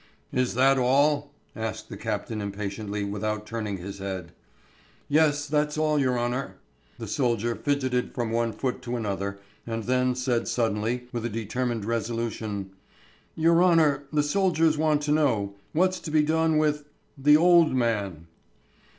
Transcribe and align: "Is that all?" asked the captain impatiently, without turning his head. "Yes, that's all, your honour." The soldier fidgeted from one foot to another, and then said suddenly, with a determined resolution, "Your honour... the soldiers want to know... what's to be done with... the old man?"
"Is 0.33 0.55
that 0.55 0.79
all?" 0.79 1.31
asked 1.55 1.89
the 1.89 1.95
captain 1.95 2.41
impatiently, 2.41 3.03
without 3.03 3.45
turning 3.45 3.77
his 3.77 3.99
head. 3.99 4.31
"Yes, 5.07 5.45
that's 5.45 5.77
all, 5.77 5.99
your 5.99 6.17
honour." 6.17 6.55
The 6.97 7.05
soldier 7.05 7.53
fidgeted 7.53 8.11
from 8.15 8.31
one 8.31 8.51
foot 8.51 8.81
to 8.81 8.95
another, 8.97 9.37
and 9.67 9.83
then 9.83 10.15
said 10.15 10.47
suddenly, 10.47 11.07
with 11.11 11.23
a 11.23 11.29
determined 11.29 11.85
resolution, 11.85 12.71
"Your 13.35 13.63
honour... 13.63 14.05
the 14.11 14.23
soldiers 14.23 14.75
want 14.75 15.03
to 15.03 15.11
know... 15.11 15.53
what's 15.71 15.99
to 15.99 16.09
be 16.09 16.23
done 16.23 16.57
with... 16.57 16.85
the 17.15 17.37
old 17.37 17.75
man?" 17.75 18.25